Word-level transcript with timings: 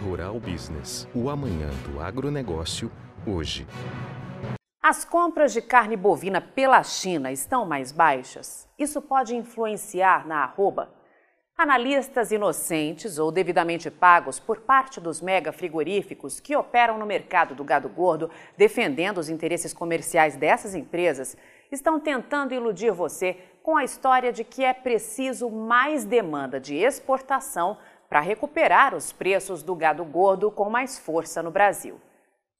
Rural 0.00 0.40
Business, 0.40 1.06
o 1.14 1.28
amanhã 1.28 1.68
do 1.84 2.00
agronegócio, 2.00 2.90
hoje. 3.26 3.66
As 4.82 5.04
compras 5.04 5.52
de 5.52 5.60
carne 5.60 5.94
bovina 5.94 6.40
pela 6.40 6.82
China 6.82 7.30
estão 7.30 7.66
mais 7.66 7.92
baixas? 7.92 8.66
Isso 8.78 9.02
pode 9.02 9.36
influenciar 9.36 10.26
na 10.26 10.42
arroba? 10.42 10.90
Analistas 11.56 12.32
inocentes 12.32 13.18
ou 13.18 13.30
devidamente 13.30 13.90
pagos 13.90 14.40
por 14.40 14.60
parte 14.60 14.98
dos 14.98 15.20
mega 15.20 15.52
frigoríficos 15.52 16.40
que 16.40 16.56
operam 16.56 16.96
no 16.96 17.04
mercado 17.04 17.54
do 17.54 17.62
gado 17.62 17.90
gordo, 17.90 18.30
defendendo 18.56 19.18
os 19.18 19.28
interesses 19.28 19.74
comerciais 19.74 20.34
dessas 20.34 20.74
empresas, 20.74 21.36
estão 21.70 22.00
tentando 22.00 22.54
iludir 22.54 22.90
você 22.90 23.36
com 23.62 23.76
a 23.76 23.84
história 23.84 24.32
de 24.32 24.42
que 24.42 24.64
é 24.64 24.72
preciso 24.72 25.50
mais 25.50 26.04
demanda 26.06 26.58
de 26.58 26.76
exportação 26.76 27.76
para 28.10 28.18
recuperar 28.18 28.92
os 28.92 29.12
preços 29.12 29.62
do 29.62 29.72
gado 29.76 30.04
gordo 30.04 30.50
com 30.50 30.68
mais 30.68 30.98
força 30.98 31.40
no 31.44 31.52
Brasil. 31.52 32.00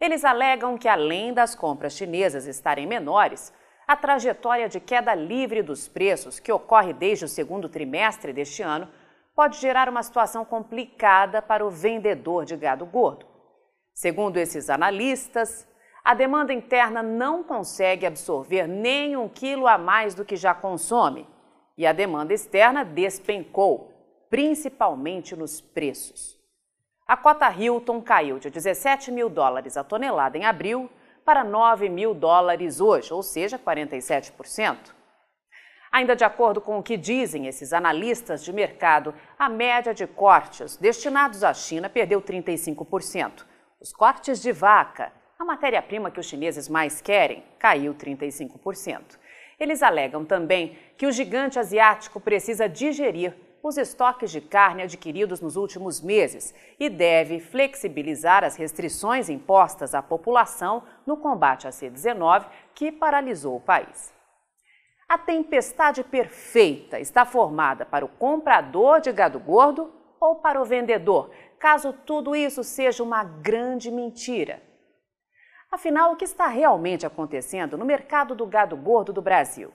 Eles 0.00 0.24
alegam 0.24 0.78
que, 0.78 0.88
além 0.88 1.34
das 1.34 1.54
compras 1.54 1.92
chinesas 1.92 2.46
estarem 2.46 2.86
menores, 2.86 3.52
a 3.86 3.94
trajetória 3.94 4.70
de 4.70 4.80
queda 4.80 5.14
livre 5.14 5.62
dos 5.62 5.86
preços, 5.86 6.40
que 6.40 6.50
ocorre 6.50 6.94
desde 6.94 7.26
o 7.26 7.28
segundo 7.28 7.68
trimestre 7.68 8.32
deste 8.32 8.62
ano, 8.62 8.88
pode 9.36 9.58
gerar 9.58 9.86
uma 9.86 10.02
situação 10.02 10.46
complicada 10.46 11.42
para 11.42 11.64
o 11.64 11.70
vendedor 11.70 12.46
de 12.46 12.56
gado 12.56 12.86
gordo. 12.86 13.26
Segundo 13.92 14.38
esses 14.38 14.70
analistas, 14.70 15.68
a 16.02 16.14
demanda 16.14 16.54
interna 16.54 17.02
não 17.02 17.44
consegue 17.44 18.06
absorver 18.06 18.66
nem 18.66 19.14
um 19.14 19.28
quilo 19.28 19.66
a 19.66 19.76
mais 19.76 20.14
do 20.14 20.24
que 20.24 20.36
já 20.36 20.54
consome 20.54 21.28
e 21.76 21.86
a 21.86 21.92
demanda 21.92 22.32
externa 22.32 22.82
despencou, 22.84 23.93
principalmente 24.34 25.36
nos 25.36 25.60
preços. 25.60 26.36
A 27.06 27.16
cota 27.16 27.48
Hilton 27.48 28.02
caiu 28.02 28.40
de 28.40 28.50
17 28.50 29.12
mil 29.12 29.28
dólares 29.28 29.76
a 29.76 29.84
tonelada 29.84 30.36
em 30.36 30.44
abril 30.44 30.90
para 31.24 31.44
9 31.44 31.88
mil 31.88 32.12
dólares 32.12 32.80
hoje, 32.80 33.14
ou 33.14 33.22
seja, 33.22 33.56
47%. 33.56 34.92
Ainda 35.92 36.16
de 36.16 36.24
acordo 36.24 36.60
com 36.60 36.76
o 36.76 36.82
que 36.82 36.96
dizem 36.96 37.46
esses 37.46 37.72
analistas 37.72 38.42
de 38.42 38.52
mercado, 38.52 39.14
a 39.38 39.48
média 39.48 39.94
de 39.94 40.04
cortes 40.04 40.76
destinados 40.78 41.44
à 41.44 41.54
China 41.54 41.88
perdeu 41.88 42.20
35%. 42.20 43.46
Os 43.80 43.92
cortes 43.92 44.42
de 44.42 44.50
vaca, 44.50 45.12
a 45.38 45.44
matéria-prima 45.44 46.10
que 46.10 46.18
os 46.18 46.26
chineses 46.26 46.68
mais 46.68 47.00
querem, 47.00 47.44
caiu 47.56 47.94
35%. 47.94 49.16
Eles 49.60 49.80
alegam 49.80 50.24
também 50.24 50.76
que 50.98 51.06
o 51.06 51.12
gigante 51.12 51.56
asiático 51.56 52.18
precisa 52.18 52.68
digerir 52.68 53.32
os 53.64 53.78
estoques 53.78 54.30
de 54.30 54.42
carne 54.42 54.82
adquiridos 54.82 55.40
nos 55.40 55.56
últimos 55.56 55.98
meses 55.98 56.54
e 56.78 56.90
deve 56.90 57.40
flexibilizar 57.40 58.44
as 58.44 58.56
restrições 58.56 59.30
impostas 59.30 59.94
à 59.94 60.02
população 60.02 60.82
no 61.06 61.16
combate 61.16 61.66
à 61.66 61.72
C-19 61.72 62.44
que 62.74 62.92
paralisou 62.92 63.56
o 63.56 63.60
país. 63.60 64.12
A 65.08 65.16
tempestade 65.16 66.04
perfeita 66.04 67.00
está 67.00 67.24
formada 67.24 67.86
para 67.86 68.04
o 68.04 68.08
comprador 68.08 69.00
de 69.00 69.10
gado 69.10 69.40
gordo 69.40 69.90
ou 70.20 70.36
para 70.36 70.60
o 70.60 70.64
vendedor, 70.66 71.30
caso 71.58 71.90
tudo 71.92 72.36
isso 72.36 72.62
seja 72.62 73.02
uma 73.02 73.24
grande 73.24 73.90
mentira. 73.90 74.62
Afinal, 75.72 76.12
o 76.12 76.16
que 76.16 76.24
está 76.24 76.48
realmente 76.48 77.06
acontecendo 77.06 77.78
no 77.78 77.84
mercado 77.86 78.34
do 78.34 78.44
gado 78.46 78.76
gordo 78.76 79.10
do 79.10 79.22
Brasil? 79.22 79.72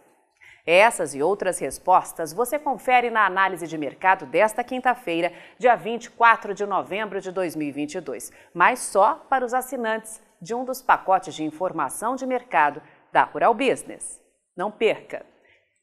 Essas 0.65 1.15
e 1.15 1.21
outras 1.21 1.59
respostas 1.59 2.33
você 2.33 2.59
confere 2.59 3.09
na 3.09 3.25
análise 3.25 3.65
de 3.67 3.77
mercado 3.77 4.25
desta 4.25 4.63
quinta-feira, 4.63 5.33
dia 5.57 5.75
24 5.75 6.53
de 6.53 6.65
novembro 6.65 7.21
de 7.21 7.31
2022, 7.31 8.31
mas 8.53 8.79
só 8.79 9.15
para 9.29 9.45
os 9.45 9.53
assinantes 9.53 10.21
de 10.41 10.53
um 10.53 10.63
dos 10.63 10.81
pacotes 10.81 11.33
de 11.33 11.43
informação 11.43 12.15
de 12.15 12.25
mercado 12.25 12.81
da 13.11 13.23
Rural 13.23 13.53
Business. 13.53 14.21
Não 14.55 14.71
perca! 14.71 15.25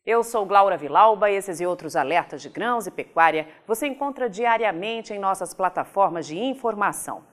Eu 0.04 0.22
sou 0.22 0.46
Glaura 0.46 0.76
Vilauba 0.76 1.28
e 1.28 1.34
esses 1.34 1.60
e 1.60 1.66
outros 1.66 1.96
alertas 1.96 2.40
de 2.40 2.48
grãos 2.48 2.86
e 2.86 2.92
pecuária 2.92 3.48
você 3.66 3.88
encontra 3.88 4.30
diariamente 4.30 5.12
em 5.12 5.18
nossas 5.18 5.52
plataformas 5.52 6.28
de 6.28 6.38
informação. 6.38 7.24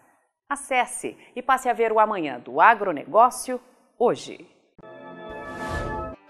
Acesse 0.49 1.15
e 1.35 1.41
passe 1.41 1.69
a 1.69 1.73
ver 1.73 1.91
o 1.91 1.99
amanhã 1.99 2.39
do 2.39 2.59
agronegócio 2.59 3.61
hoje. 3.97 4.52